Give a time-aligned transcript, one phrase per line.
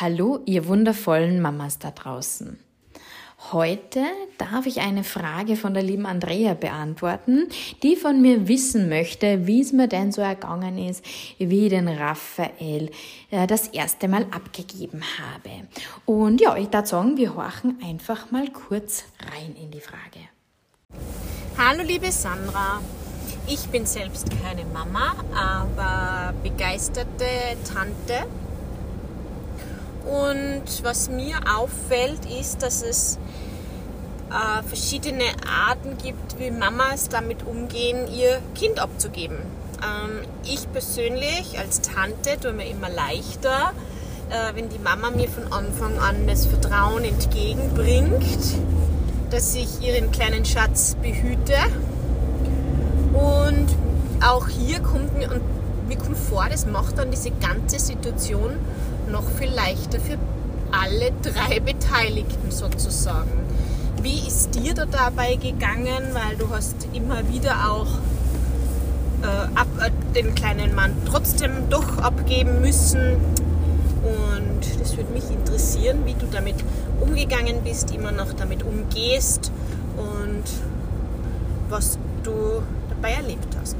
[0.00, 2.56] Hallo, ihr wundervollen Mamas da draußen.
[3.50, 4.04] Heute
[4.36, 7.48] darf ich eine Frage von der lieben Andrea beantworten,
[7.82, 11.04] die von mir wissen möchte, wie es mir denn so ergangen ist,
[11.38, 12.92] wie ich den Raphael
[13.32, 15.66] äh, das erste Mal abgegeben habe.
[16.04, 19.02] Und ja, ich darf sagen, wir horchen einfach mal kurz
[19.32, 20.28] rein in die Frage.
[21.56, 22.80] Hallo liebe Sandra,
[23.48, 27.24] ich bin selbst keine Mama, aber begeisterte
[27.64, 28.28] Tante
[30.08, 33.18] und was mir auffällt, ist, dass es
[34.30, 35.24] äh, verschiedene
[35.68, 39.36] Arten gibt, wie Mamas damit umgehen, ihr Kind abzugeben.
[39.82, 43.72] Ähm, ich persönlich als Tante tue mir immer leichter,
[44.30, 48.24] äh, wenn die Mama mir von Anfang an das Vertrauen entgegenbringt,
[49.30, 51.54] dass ich ihren kleinen Schatz behüte.
[53.12, 53.66] Und
[54.26, 55.42] auch hier kommt mir, und
[55.86, 58.52] mir kommt vor, das macht dann diese ganze Situation
[59.10, 60.18] noch viel leichter für
[60.70, 63.30] alle drei Beteiligten sozusagen.
[64.02, 66.12] Wie ist dir da dabei gegangen?
[66.12, 67.88] Weil du hast immer wieder auch
[69.22, 73.16] äh, ab, äh, den kleinen Mann trotzdem doch abgeben müssen.
[74.02, 76.56] Und das würde mich interessieren, wie du damit
[77.00, 79.50] umgegangen bist, immer noch damit umgehst
[79.96, 80.44] und
[81.68, 83.76] was du dabei erlebt hast.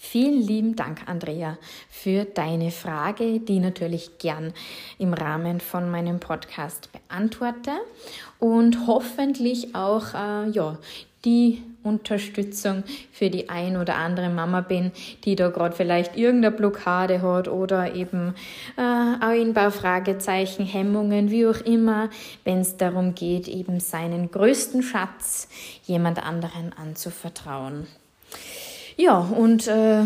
[0.00, 1.58] Vielen lieben Dank, Andrea,
[1.90, 4.54] für deine Frage, die natürlich gern
[4.96, 7.72] im Rahmen von meinem Podcast beantworte
[8.38, 10.78] und hoffentlich auch äh, ja,
[11.24, 14.92] die Unterstützung für die ein oder andere Mama bin,
[15.24, 18.36] die da gerade vielleicht irgendeine Blockade hat oder eben
[18.76, 22.08] äh, ein paar Fragezeichen, Hemmungen, wie auch immer,
[22.44, 25.48] wenn es darum geht, eben seinen größten Schatz
[25.86, 27.88] jemand anderen anzuvertrauen.
[28.98, 30.02] Ja, und äh,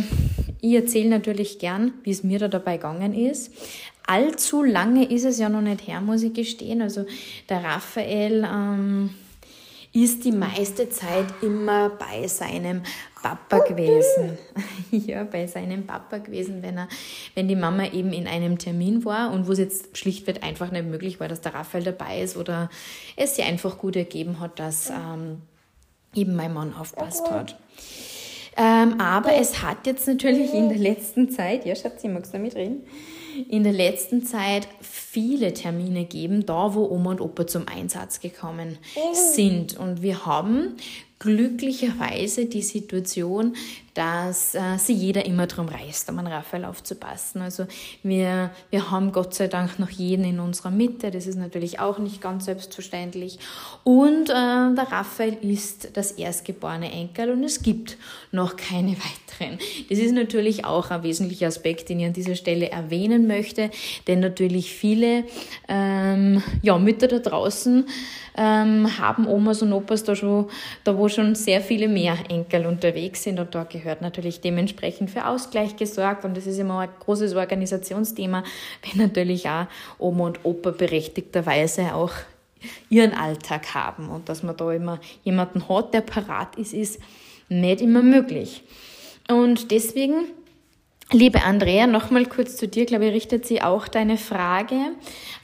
[0.60, 3.50] ich erzähle natürlich gern, wie es mir da dabei gegangen ist.
[4.06, 6.82] Allzu lange ist es ja noch nicht her, muss ich gestehen.
[6.82, 7.06] Also
[7.48, 9.10] der Raphael ähm,
[9.94, 12.82] ist die meiste Zeit immer bei seinem
[13.22, 14.36] Papa gewesen.
[14.90, 16.88] ja, bei seinem Papa gewesen, wenn er,
[17.34, 20.84] wenn die Mama eben in einem Termin war und wo es jetzt schlichtweg einfach nicht
[20.84, 22.68] möglich war, dass der Raphael dabei ist oder
[23.16, 25.38] es sich einfach gut ergeben hat, dass ähm,
[26.14, 27.56] eben mein Mann aufpasst hat.
[28.56, 32.54] Ähm, aber es hat jetzt natürlich in der letzten Zeit, ja Schatzi, magst du damit
[32.54, 32.82] reden?
[33.48, 38.76] In der letzten Zeit viele Termine gegeben, da wo Oma und Opa zum Einsatz gekommen
[39.14, 39.78] sind.
[39.78, 40.76] Und wir haben
[41.18, 43.54] glücklicherweise die Situation,
[43.94, 47.42] dass äh, sie jeder immer darum reißt, um an Raphael aufzupassen.
[47.42, 47.66] Also
[48.02, 51.98] wir, wir haben Gott sei Dank noch jeden in unserer Mitte, das ist natürlich auch
[51.98, 53.38] nicht ganz selbstverständlich.
[53.84, 57.98] Und äh, der Raphael ist das erstgeborene Enkel und es gibt
[58.30, 58.92] noch keine
[59.38, 59.58] weiteren.
[59.90, 63.70] Das ist natürlich auch ein wesentlicher Aspekt, den ich an dieser Stelle erwähnen möchte,
[64.06, 65.24] denn natürlich viele
[65.68, 67.84] ähm, ja, Mütter da draußen
[68.34, 70.48] ähm, haben Omas und Opas da schon,
[70.84, 75.26] da wo schon sehr viele mehr Enkel unterwegs sind und da gehört natürlich dementsprechend für
[75.26, 78.44] Ausgleich gesorgt und das ist immer ein großes Organisationsthema,
[78.82, 79.66] wenn natürlich auch
[79.98, 82.12] Oma und Opa berechtigterweise auch
[82.90, 87.00] ihren Alltag haben und dass man da immer jemanden hat, der parat ist, ist
[87.48, 88.62] nicht immer möglich.
[89.28, 90.26] Und deswegen
[91.14, 94.76] Liebe Andrea, nochmal kurz zu dir, glaube ich, richtet sie auch deine Frage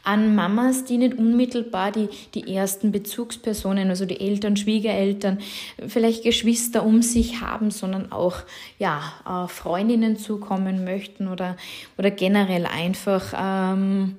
[0.03, 5.41] an Mamas, die nicht unmittelbar die, die ersten Bezugspersonen, also die Eltern, Schwiegereltern,
[5.87, 8.37] vielleicht Geschwister um sich haben, sondern auch
[8.79, 11.59] ja, äh, Freundinnen zukommen möchten oder,
[11.99, 14.17] oder generell einfach ähm,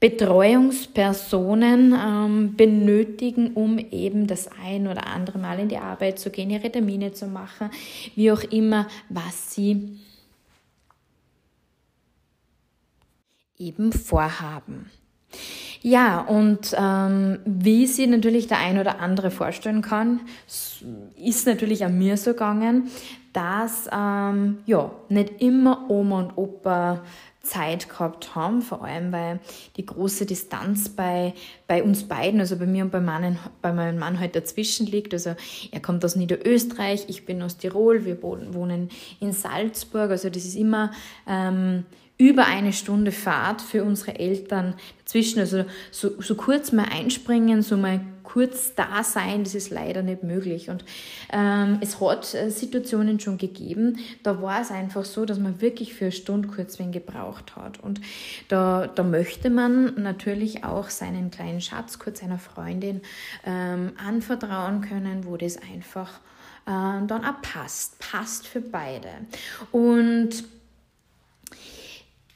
[0.00, 6.48] Betreuungspersonen ähm, benötigen, um eben das ein oder andere Mal in die Arbeit zu gehen,
[6.48, 7.68] ihre Termine zu machen,
[8.16, 9.98] wie auch immer, was sie
[13.60, 14.90] eben vorhaben.
[15.82, 20.20] Ja, und ähm, wie sie natürlich der ein oder andere vorstellen kann,
[21.16, 22.90] ist natürlich an mir so gegangen,
[23.32, 27.02] dass ähm, ja nicht immer Oma und Opa
[27.42, 29.40] Zeit gehabt haben, vor allem weil
[29.76, 31.32] die große Distanz bei,
[31.66, 35.14] bei uns beiden, also bei mir und bei, Mann, bei meinem Mann halt dazwischen liegt.
[35.14, 35.34] Also
[35.72, 38.90] er kommt aus Niederösterreich, ich bin aus Tirol, wir wohnen
[39.20, 40.90] in Salzburg, also das ist immer
[41.26, 41.84] ähm,
[42.20, 45.40] über eine Stunde Fahrt für unsere Eltern dazwischen.
[45.40, 50.22] Also so, so kurz mal einspringen, so mal kurz da sein, das ist leider nicht
[50.22, 50.68] möglich.
[50.68, 50.84] Und
[51.32, 55.94] ähm, es hat äh, Situationen schon gegeben, da war es einfach so, dass man wirklich
[55.94, 57.80] für eine Stunde kurz wen gebraucht hat.
[57.80, 58.02] Und
[58.48, 63.00] da, da möchte man natürlich auch seinen kleinen Schatz kurz einer Freundin
[63.46, 66.20] ähm, anvertrauen können, wo das einfach
[66.66, 69.08] äh, dann auch passt, passt für beide.
[69.72, 70.44] Und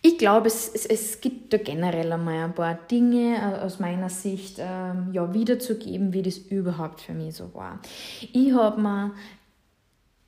[0.06, 4.10] ich glaube, es, es, es gibt da generell einmal ein paar Dinge äh, aus meiner
[4.10, 7.80] Sicht ähm, ja, wiederzugeben, wie das überhaupt für mich so war.
[8.20, 9.12] Ich habe mir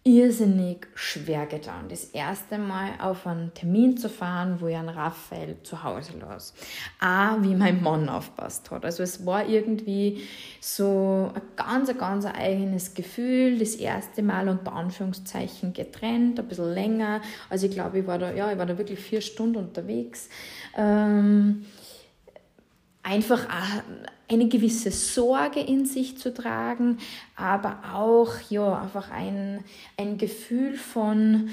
[0.06, 5.56] irrsinnig schwer getan, das erste Mal auf einen Termin zu fahren, wo ich einen Raphael
[5.64, 6.54] zu Hause las.
[7.00, 8.84] Auch wie mein Mann aufpasst hat.
[8.84, 10.22] Also es war irgendwie
[10.60, 17.20] so ein ganz, ganz eigenes Gefühl, das erste Mal unter Anführungszeichen getrennt, ein bisschen länger.
[17.50, 20.28] Also ich glaube, ich war da, ja, ich war da wirklich vier Stunden unterwegs.
[20.76, 21.66] Ähm,
[23.02, 23.48] einfach
[24.28, 26.98] eine gewisse Sorge in sich zu tragen,
[27.36, 29.62] aber auch ja, einfach ein,
[29.96, 31.50] ein Gefühl von,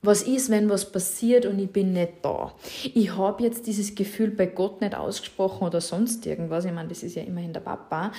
[0.00, 2.54] was ist, wenn was passiert und ich bin nicht da.
[2.94, 6.64] Ich habe jetzt dieses Gefühl bei Gott nicht ausgesprochen oder sonst irgendwas.
[6.64, 8.12] Ich meine, das ist ja immerhin der Papa.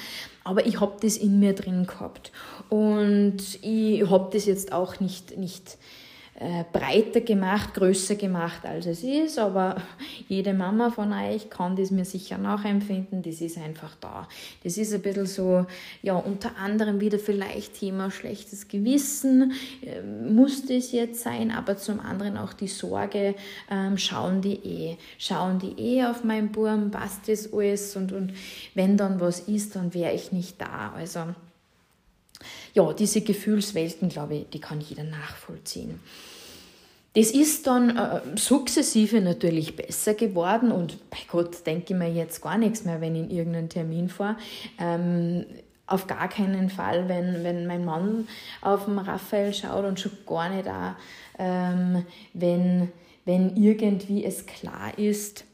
[0.44, 2.32] Aber ich habe das in mir drin gehabt.
[2.70, 5.78] Und ich habe das jetzt auch nicht, nicht
[6.40, 9.38] äh, breiter gemacht, größer gemacht, als es ist.
[9.38, 9.76] Aber
[10.30, 13.22] jede Mama von euch kann das mir sicher nachempfinden.
[13.22, 14.28] Das ist einfach da.
[14.64, 15.66] Das ist ein bisschen so,
[16.02, 19.52] ja, unter anderem wieder vielleicht Thema schlechtes Gewissen.
[19.82, 21.52] Äh, muss das jetzt sein?
[21.52, 23.36] Aber zum anderen auch die Sorge,
[23.70, 27.98] ähm, schauen die eh, schauen die eh auf meinen Burm, passt das alles?
[27.98, 28.34] Und, und
[28.76, 30.94] wenn dann was ist, dann wäre ich nicht da.
[30.96, 31.20] Also,
[32.74, 36.00] ja, diese Gefühlswelten, glaube ich, die kann jeder nachvollziehen.
[37.14, 42.42] Das ist dann äh, sukzessive natürlich besser geworden und bei Gott denke ich mir jetzt
[42.42, 44.38] gar nichts mehr, wenn ich in irgendeinen Termin fahre.
[44.80, 45.46] Ähm,
[45.88, 48.28] auf gar keinen Fall, wenn, wenn mein Mann
[48.62, 50.94] auf den Raphael schaut und schon gar nicht auch,
[51.40, 52.92] ähm, wenn,
[53.26, 55.46] wenn irgendwie es klar ist,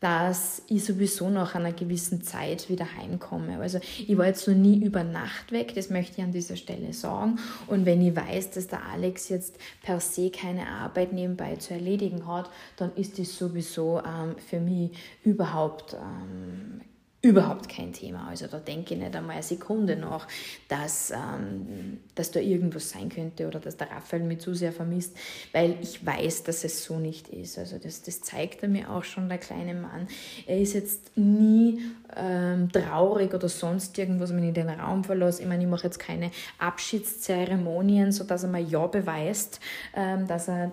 [0.00, 3.58] dass ich sowieso nach einer gewissen Zeit wieder heimkomme.
[3.60, 6.94] Also ich war jetzt noch nie über Nacht weg, das möchte ich an dieser Stelle
[6.94, 7.38] sagen.
[7.66, 12.26] Und wenn ich weiß, dass der Alex jetzt per se keine Arbeit nebenbei zu erledigen
[12.26, 14.90] hat, dann ist das sowieso ähm, für mich
[15.22, 16.80] überhaupt ähm,
[17.22, 18.28] überhaupt kein Thema.
[18.28, 20.26] Also da denke ich nicht einmal eine Sekunde nach,
[20.68, 25.14] dass, ähm, dass da irgendwas sein könnte oder dass der Raphael mich zu sehr vermisst,
[25.52, 27.58] weil ich weiß, dass es so nicht ist.
[27.58, 30.08] Also das, das zeigt er mir auch schon, der kleine Mann.
[30.46, 31.82] Er ist jetzt nie
[32.16, 35.42] ähm, traurig oder sonst irgendwas, wenn ich den Raum verlasse.
[35.42, 39.60] Ich meine, ich mache jetzt keine Abschiedszeremonien, sodass er mir ja beweist,
[39.94, 40.72] ähm, dass er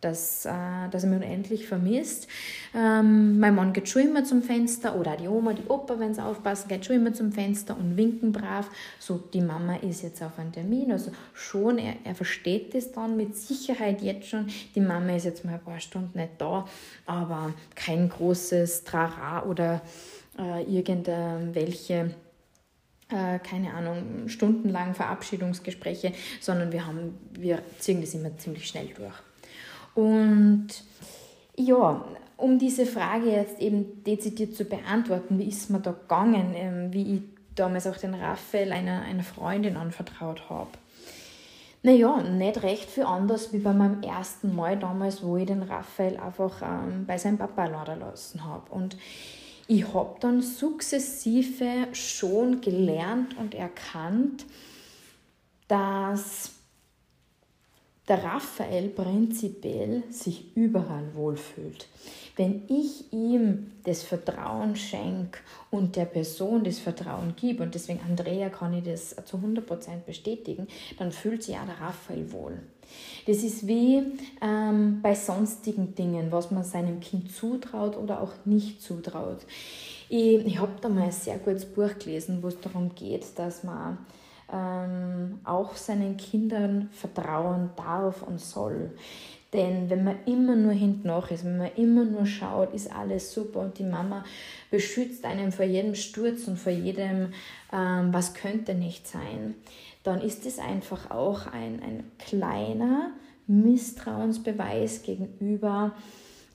[0.00, 0.50] dass, äh,
[0.90, 2.26] dass er mich unendlich vermisst.
[2.74, 6.24] Ähm, mein Mann geht schon immer zum Fenster oder die Oma, die Opa, wenn sie
[6.24, 8.70] aufpassen, geht schon immer zum Fenster und winken brav.
[8.98, 10.92] So, die Mama ist jetzt auf einem Termin.
[10.92, 14.48] Also schon, er, er versteht das dann mit Sicherheit jetzt schon.
[14.74, 16.66] Die Mama ist jetzt mal ein paar Stunden nicht da,
[17.06, 19.82] aber kein großes Trara oder
[20.38, 22.14] äh, irgendwelche
[23.10, 29.14] äh, keine Ahnung, stundenlang Verabschiedungsgespräche, sondern wir haben, wir ziehen das immer ziemlich schnell durch.
[29.94, 30.68] Und
[31.56, 32.04] ja,
[32.36, 37.14] um diese Frage jetzt eben dezidiert zu beantworten, wie ist mir da gegangen, ähm, wie
[37.16, 37.22] ich
[37.54, 40.70] damals auch den Raphael einer, einer Freundin anvertraut habe.
[41.82, 46.18] Naja, nicht recht viel anders wie bei meinem ersten Mal damals, wo ich den Raphael
[46.18, 48.70] einfach ähm, bei seinem Papa laden lassen habe.
[48.70, 48.96] Und
[49.66, 54.44] ich habe dann sukzessive schon gelernt und erkannt,
[55.68, 56.52] dass
[58.10, 61.86] der Raphael prinzipiell sich überall wohlfühlt.
[62.34, 65.38] Wenn ich ihm das Vertrauen schenke
[65.70, 69.60] und der Person das Vertrauen gebe, und deswegen Andrea kann ich das zu 100%
[70.04, 70.66] bestätigen,
[70.98, 72.58] dann fühlt sich auch der Raphael wohl.
[73.28, 74.02] Das ist wie
[74.42, 79.38] ähm, bei sonstigen Dingen, was man seinem Kind zutraut oder auch nicht zutraut.
[80.08, 83.62] Ich, ich habe da mal ein sehr gutes Buch gelesen, wo es darum geht, dass
[83.62, 83.98] man
[84.52, 88.90] ähm, auch seinen Kindern vertrauen darf und soll.
[89.52, 93.34] Denn wenn man immer nur hinten nach ist, wenn man immer nur schaut, ist alles
[93.34, 94.24] super und die Mama
[94.70, 97.32] beschützt einen vor jedem Sturz und vor jedem,
[97.72, 99.56] ähm, was könnte nicht sein,
[100.04, 103.10] dann ist es einfach auch ein, ein kleiner
[103.48, 105.92] Misstrauensbeweis gegenüber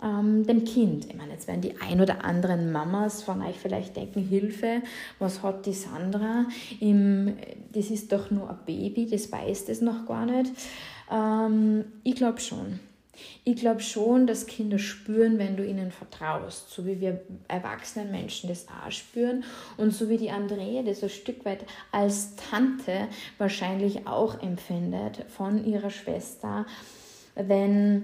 [0.03, 1.05] ähm, dem Kind.
[1.05, 4.81] Ich meine, jetzt werden die ein oder anderen Mamas von euch vielleicht denken, Hilfe,
[5.19, 6.45] was hat die Sandra?
[6.79, 7.37] Im,
[7.73, 10.51] das ist doch nur ein Baby, das weiß das noch gar nicht.
[11.11, 12.79] Ähm, ich glaube schon.
[13.45, 18.49] Ich glaube schon, dass Kinder spüren, wenn du ihnen vertraust, so wie wir erwachsenen Menschen
[18.49, 19.45] das auch spüren
[19.77, 25.63] und so wie die Andrea das ein Stück weit als Tante wahrscheinlich auch empfindet von
[25.65, 26.65] ihrer Schwester,
[27.35, 28.03] wenn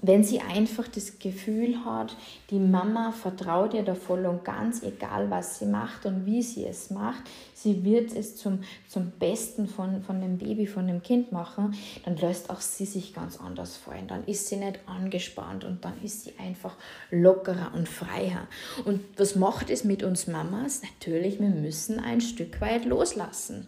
[0.00, 2.16] wenn sie einfach das Gefühl hat,
[2.50, 6.64] die Mama vertraut ihr da voll und ganz, egal was sie macht und wie sie
[6.64, 11.32] es macht, sie wird es zum, zum Besten von, von dem Baby, von dem Kind
[11.32, 11.74] machen,
[12.04, 14.06] dann lässt auch sie sich ganz anders fallen.
[14.06, 16.76] Dann ist sie nicht angespannt und dann ist sie einfach
[17.10, 18.46] lockerer und freier.
[18.84, 20.82] Und was macht es mit uns Mamas?
[20.82, 23.66] Natürlich, wir müssen ein Stück weit loslassen.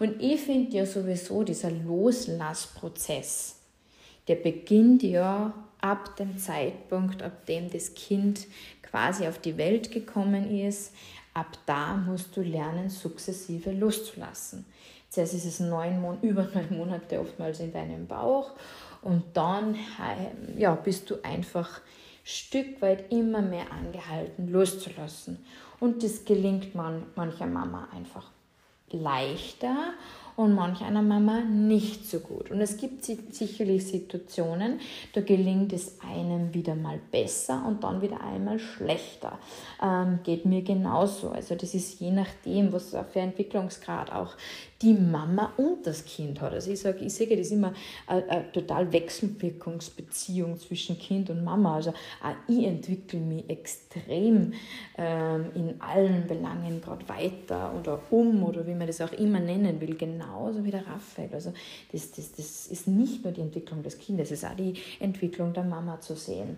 [0.00, 3.57] Und ich finde ja sowieso dieser Loslassprozess,
[4.28, 8.46] der beginnt ja ab dem Zeitpunkt, ab dem das Kind
[8.82, 10.94] quasi auf die Welt gekommen ist,
[11.34, 14.64] ab da musst du lernen, sukzessive loszulassen.
[15.08, 18.52] Zuerst ist es neun Mon über neun Monate oftmals in deinem Bauch
[19.02, 19.76] und dann
[20.56, 21.80] ja, bist du einfach
[22.24, 25.38] Stück weit immer mehr angehalten, loszulassen.
[25.80, 28.30] Und das gelingt man mancher Mama einfach
[28.90, 29.94] leichter
[30.38, 32.52] und manch einer Mama nicht so gut.
[32.52, 34.78] Und es gibt sicherlich Situationen,
[35.12, 39.36] da gelingt es einem wieder mal besser und dann wieder einmal schlechter.
[39.82, 41.30] Ähm, geht mir genauso.
[41.30, 44.36] Also das ist je nachdem, was für Entwicklungsgrad auch
[44.80, 46.52] die Mama und das Kind hat.
[46.52, 47.72] Also ich sage, ich sehe das ist immer
[48.06, 51.76] eine, eine total Wechselwirkungsbeziehung zwischen Kind und Mama.
[51.76, 54.52] Also auch ich entwickle mich extrem
[54.96, 59.80] ähm, in allen Belangen gerade weiter oder um oder wie man das auch immer nennen
[59.80, 61.30] will, genauso wie der Raphael.
[61.32, 61.52] Also
[61.90, 65.52] das, das, das ist nicht nur die Entwicklung des Kindes, es ist auch die Entwicklung
[65.52, 66.56] der Mama zu sehen.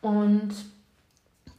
[0.00, 0.54] Und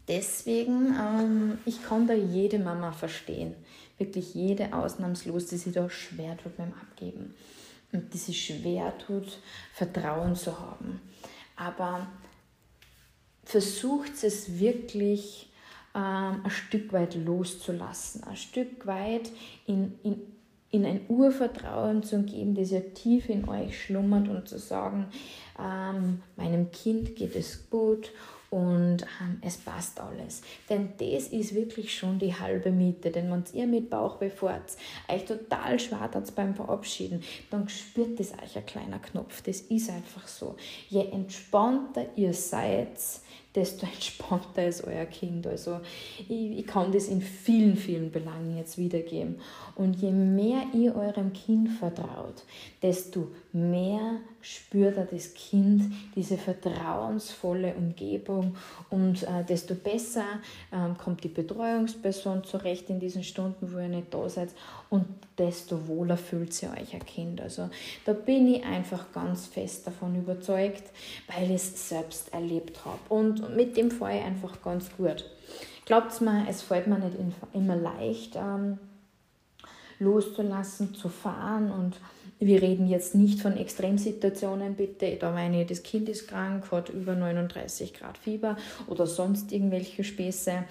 [0.08, 3.54] deswegen, ähm, ich kann da jede Mama verstehen
[3.98, 7.34] wirklich jede ausnahmslos, die sich da schwer tut beim Abgeben
[7.92, 9.40] und die sich schwer tut,
[9.74, 11.02] Vertrauen zu haben.
[11.56, 12.08] Aber
[13.44, 15.50] versucht es wirklich
[15.96, 19.32] ähm, ein Stück weit loszulassen, ein Stück weit
[19.66, 20.22] in, in,
[20.70, 25.08] in ein Urvertrauen zu geben, das ja tief in euch schlummert und zu sagen,
[25.58, 28.12] ähm, meinem Kind geht es gut
[28.50, 30.42] und ähm, es passt alles.
[30.70, 33.12] Denn das ist wirklich schon die halbe Miete.
[33.12, 34.60] Denn wenn ihr mit Bauch bevor
[35.10, 39.42] euch total schwadert beim Verabschieden, dann spürt das euch ein kleiner Knopf.
[39.42, 40.56] Das ist einfach so.
[40.90, 42.98] Je entspannter ihr seid,
[43.56, 45.48] desto entspannter ist euer Kind.
[45.48, 45.80] Also
[46.28, 49.40] ich, ich, kann das in vielen, vielen Belangen jetzt wiedergeben.
[49.76, 52.44] Und je mehr ihr eurem Kind vertraut,
[52.82, 58.56] desto mehr spürt das Kind diese vertrauensvolle Umgebung
[58.90, 60.26] und äh, desto besser
[60.72, 64.50] ähm, kommt die Betreuungsperson zurecht in diesen Stunden, wo ihr nicht da seid
[64.90, 65.06] und
[65.38, 67.42] desto wohler fühlt sich euch ein Kind.
[67.42, 67.70] Also
[68.06, 70.84] da bin ich einfach ganz fest davon überzeugt,
[71.28, 75.26] weil ich es selbst erlebt habe und mit dem fahre ich einfach ganz gut.
[75.86, 77.16] Glaubt mir, es fällt mir nicht
[77.54, 78.78] immer leicht, ähm,
[80.00, 81.98] loszulassen, zu fahren und
[82.40, 85.16] wir reden jetzt nicht von Extremsituationen, bitte.
[85.20, 90.04] Da meine ich, das Kind ist krank, hat über 39 Grad Fieber oder sonst irgendwelche
[90.04, 90.66] Späße.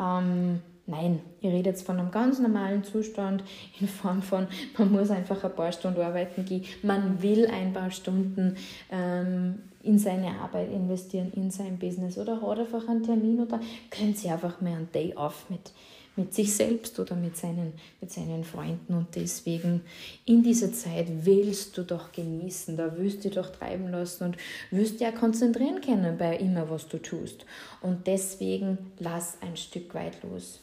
[0.00, 0.60] Ähm,
[0.90, 3.42] nein, ich rede jetzt von einem ganz normalen Zustand
[3.80, 4.46] in Form von,
[4.78, 6.64] man muss einfach ein paar Stunden arbeiten gehen.
[6.82, 8.56] Man will ein paar Stunden
[8.90, 14.14] ähm, in seine Arbeit investieren, in sein Business oder hat einfach einen Termin oder können
[14.14, 15.72] Sie einfach mal einen Day off mit
[16.16, 18.94] mit sich selbst oder mit seinen, mit seinen Freunden.
[18.94, 19.82] Und deswegen
[20.26, 24.36] in dieser Zeit willst du doch genießen, da willst du doch treiben lassen und
[24.70, 27.46] wirst ja konzentrieren können bei immer, was du tust.
[27.80, 30.60] Und deswegen lass ein Stück weit los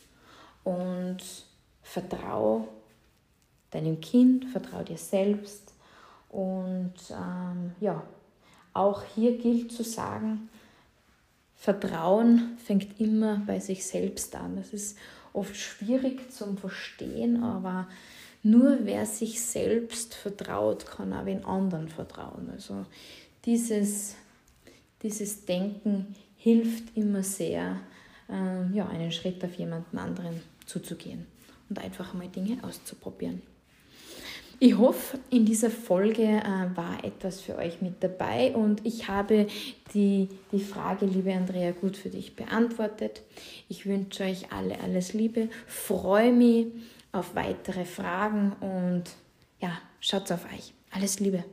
[0.68, 1.20] und
[1.82, 2.68] vertrau
[3.72, 5.74] deinem Kind, vertrau dir selbst.
[6.28, 8.04] Und ähm, ja,
[8.74, 10.50] auch hier gilt zu sagen,
[11.56, 14.58] Vertrauen fängt immer bei sich selbst an.
[14.58, 14.98] Das ist
[15.32, 17.88] oft schwierig zum Verstehen, aber
[18.44, 22.50] nur wer sich selbst vertraut, kann auch den anderen vertrauen.
[22.52, 22.86] Also
[23.46, 24.16] dieses,
[25.02, 27.80] dieses Denken hilft immer sehr,
[28.30, 31.26] äh, ja, einen Schritt auf jemanden anderen zuzugehen
[31.70, 33.42] und einfach mal Dinge auszuprobieren.
[34.60, 39.46] Ich hoffe, in dieser Folge äh, war etwas für euch mit dabei und ich habe
[39.94, 43.22] die, die Frage, liebe Andrea, gut für dich beantwortet.
[43.70, 46.68] Ich wünsche euch alle alles Liebe, freue mich
[47.12, 49.04] auf weitere Fragen und
[49.62, 50.74] ja, schaut auf euch.
[50.90, 51.44] Alles Liebe.